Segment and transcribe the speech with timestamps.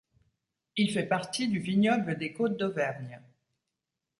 [0.77, 3.21] Il fait partie du vignoble des côtes-d'auvergne.